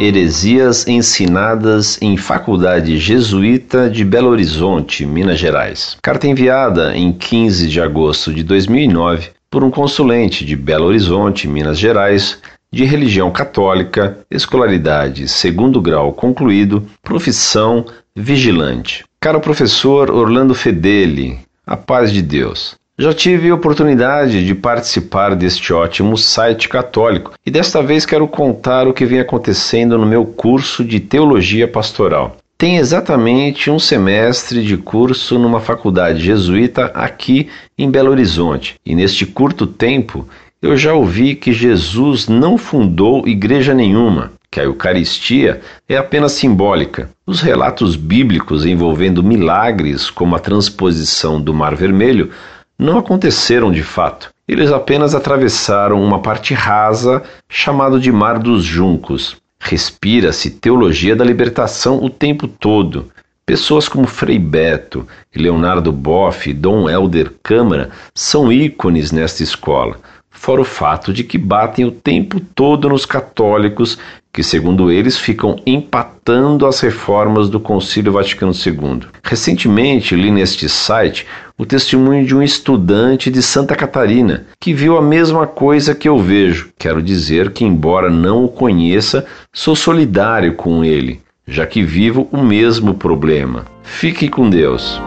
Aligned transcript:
Heresias 0.00 0.86
ensinadas 0.86 2.00
em 2.00 2.16
Faculdade 2.16 2.96
Jesuíta 2.98 3.90
de 3.90 4.04
Belo 4.04 4.28
Horizonte, 4.28 5.04
Minas 5.04 5.40
Gerais. 5.40 5.96
Carta 6.00 6.28
enviada 6.28 6.96
em 6.96 7.12
15 7.12 7.66
de 7.66 7.80
agosto 7.80 8.32
de 8.32 8.44
2009 8.44 9.30
por 9.50 9.64
um 9.64 9.72
consulente 9.72 10.44
de 10.44 10.54
Belo 10.54 10.86
Horizonte, 10.86 11.48
Minas 11.48 11.80
Gerais, 11.80 12.38
de 12.70 12.84
religião 12.84 13.32
católica, 13.32 14.18
escolaridade 14.30 15.26
segundo 15.26 15.80
grau 15.80 16.12
concluído, 16.12 16.86
profissão 17.02 17.84
vigilante. 18.14 19.04
Caro 19.20 19.40
professor 19.40 20.12
Orlando 20.12 20.54
Fedeli, 20.54 21.40
a 21.66 21.76
paz 21.76 22.12
de 22.12 22.22
Deus. 22.22 22.76
Já 23.00 23.12
tive 23.12 23.52
oportunidade 23.52 24.44
de 24.44 24.56
participar 24.56 25.36
deste 25.36 25.72
ótimo 25.72 26.18
site 26.18 26.68
católico 26.68 27.32
e 27.46 27.50
desta 27.50 27.80
vez 27.80 28.04
quero 28.04 28.26
contar 28.26 28.88
o 28.88 28.92
que 28.92 29.06
vem 29.06 29.20
acontecendo 29.20 29.96
no 29.96 30.04
meu 30.04 30.24
curso 30.24 30.84
de 30.84 30.98
Teologia 30.98 31.68
Pastoral. 31.68 32.36
Tem 32.58 32.78
exatamente 32.78 33.70
um 33.70 33.78
semestre 33.78 34.64
de 34.64 34.76
curso 34.76 35.38
numa 35.38 35.60
faculdade 35.60 36.18
jesuíta 36.18 36.86
aqui 36.86 37.48
em 37.78 37.88
Belo 37.88 38.10
Horizonte, 38.10 38.74
e 38.84 38.96
neste 38.96 39.24
curto 39.24 39.64
tempo 39.64 40.28
eu 40.60 40.76
já 40.76 40.92
ouvi 40.92 41.36
que 41.36 41.52
Jesus 41.52 42.26
não 42.26 42.58
fundou 42.58 43.28
igreja 43.28 43.72
nenhuma, 43.72 44.32
que 44.50 44.58
a 44.58 44.64
Eucaristia 44.64 45.60
é 45.88 45.96
apenas 45.96 46.32
simbólica. 46.32 47.08
Os 47.24 47.40
relatos 47.40 47.94
bíblicos 47.94 48.66
envolvendo 48.66 49.22
milagres, 49.22 50.10
como 50.10 50.34
a 50.34 50.40
transposição 50.40 51.40
do 51.40 51.54
Mar 51.54 51.76
Vermelho, 51.76 52.30
não 52.78 52.98
aconteceram 52.98 53.72
de 53.72 53.82
fato. 53.82 54.30
Eles 54.46 54.70
apenas 54.70 55.14
atravessaram 55.14 56.02
uma 56.02 56.20
parte 56.20 56.54
rasa 56.54 57.22
chamada 57.48 57.98
de 57.98 58.12
Mar 58.12 58.38
dos 58.38 58.64
Juncos. 58.64 59.36
Respira-se 59.60 60.50
teologia 60.50 61.16
da 61.16 61.24
libertação 61.24 62.02
o 62.02 62.08
tempo 62.08 62.46
todo. 62.46 63.10
Pessoas 63.44 63.88
como 63.88 64.06
Frei 64.06 64.38
Beto, 64.38 65.06
Leonardo 65.34 65.90
Boff 65.90 66.48
e 66.48 66.54
Dom 66.54 66.88
Helder 66.88 67.32
Câmara 67.42 67.90
são 68.14 68.52
ícones 68.52 69.10
nesta 69.10 69.42
escola 69.42 69.98
fora 70.38 70.60
o 70.60 70.64
fato 70.64 71.12
de 71.12 71.24
que 71.24 71.36
batem 71.36 71.84
o 71.84 71.90
tempo 71.90 72.40
todo 72.40 72.88
nos 72.88 73.04
católicos, 73.04 73.98
que, 74.32 74.42
segundo 74.42 74.90
eles, 74.90 75.18
ficam 75.18 75.56
empatando 75.66 76.64
as 76.64 76.80
reformas 76.80 77.50
do 77.50 77.58
Concílio 77.58 78.12
Vaticano 78.12 78.52
II. 78.52 79.08
Recentemente 79.22 80.14
li 80.14 80.30
neste 80.30 80.68
site 80.68 81.26
o 81.58 81.66
testemunho 81.66 82.24
de 82.24 82.36
um 82.36 82.42
estudante 82.42 83.30
de 83.30 83.42
Santa 83.42 83.74
Catarina 83.74 84.46
que 84.60 84.72
viu 84.72 84.96
a 84.96 85.02
mesma 85.02 85.46
coisa 85.46 85.94
que 85.94 86.08
eu 86.08 86.18
vejo. 86.18 86.70
Quero 86.78 87.02
dizer 87.02 87.50
que, 87.50 87.64
embora 87.64 88.08
não 88.08 88.44
o 88.44 88.48
conheça, 88.48 89.26
sou 89.52 89.74
solidário 89.74 90.54
com 90.54 90.84
ele, 90.84 91.20
já 91.46 91.66
que 91.66 91.82
vivo 91.82 92.28
o 92.30 92.38
mesmo 92.38 92.94
problema. 92.94 93.66
Fique 93.82 94.28
com 94.28 94.48
Deus. 94.48 95.00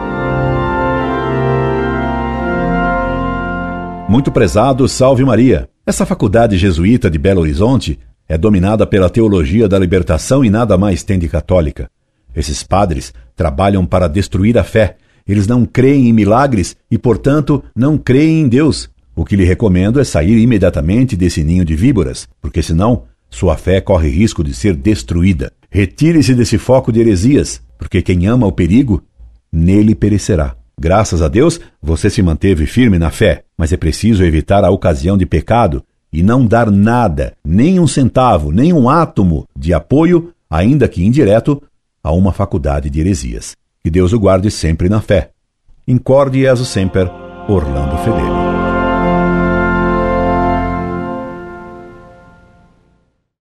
Muito 4.12 4.30
prezado, 4.30 4.90
salve 4.90 5.24
Maria. 5.24 5.70
Essa 5.86 6.06
faculdade 6.06 6.58
jesuíta 6.58 7.10
de 7.10 7.18
Belo 7.18 7.40
Horizonte 7.40 7.98
é 8.28 8.38
dominada 8.38 8.86
pela 8.86 9.10
teologia 9.10 9.70
da 9.70 9.80
libertação 9.80 10.44
e 10.44 10.50
nada 10.50 10.78
mais 10.78 11.02
tem 11.02 11.18
de 11.18 11.30
católica. 11.30 11.90
Esses 12.36 12.62
padres 12.62 13.14
trabalham 13.38 13.86
para 13.86 14.10
destruir 14.10 14.58
a 14.58 14.66
fé. 14.66 14.98
Eles 15.26 15.48
não 15.48 15.66
creem 15.66 16.10
em 16.10 16.14
milagres 16.14 16.76
e, 16.92 16.98
portanto, 16.98 17.64
não 17.74 17.98
creem 17.98 18.42
em 18.42 18.50
Deus. 18.50 18.90
O 19.16 19.24
que 19.24 19.38
lhe 19.38 19.46
recomendo 19.46 19.98
é 19.98 20.04
sair 20.04 20.38
imediatamente 20.40 21.16
desse 21.16 21.42
ninho 21.42 21.64
de 21.64 21.74
víboras, 21.74 22.28
porque 22.42 22.62
senão 22.62 23.04
sua 23.30 23.56
fé 23.56 23.80
corre 23.80 24.10
risco 24.10 24.44
de 24.44 24.54
ser 24.54 24.76
destruída. 24.76 25.54
Retire-se 25.70 26.36
desse 26.36 26.58
foco 26.58 26.92
de 26.92 27.00
heresias, 27.00 27.62
porque 27.78 28.02
quem 28.02 28.28
ama 28.28 28.46
o 28.46 28.52
perigo, 28.52 29.02
nele 29.50 29.96
perecerá. 29.96 30.58
Graças 30.82 31.22
a 31.22 31.28
Deus, 31.28 31.60
você 31.80 32.10
se 32.10 32.24
manteve 32.24 32.66
firme 32.66 32.98
na 32.98 33.12
fé, 33.12 33.44
mas 33.56 33.72
é 33.72 33.78
preciso 33.78 34.24
evitar 34.24 34.66
a 34.66 34.72
ocasião 34.72 35.16
de 35.16 35.28
pecado 35.28 35.84
e 36.12 36.24
não 36.24 36.44
dar 36.44 36.72
nada, 36.72 37.34
nem 37.46 37.80
um 37.80 37.86
centavo, 37.86 38.52
nem 38.52 38.74
um 38.74 38.90
átomo 38.90 39.48
de 39.56 39.76
apoio, 39.76 40.34
ainda 40.50 40.88
que 40.88 41.06
indireto, 41.06 41.62
a 42.04 42.12
uma 42.12 42.34
faculdade 42.34 42.90
de 42.90 43.00
heresias. 43.00 43.56
Que 43.84 43.92
Deus 43.92 44.12
o 44.12 44.20
guarde 44.20 44.50
sempre 44.50 44.90
na 44.90 45.02
fé. 45.02 45.30
Incorde 45.88 46.42
Jesus 46.42 46.70
Semper, 46.70 47.12
Orlando 47.48 47.96
Fedeli. 48.00 48.61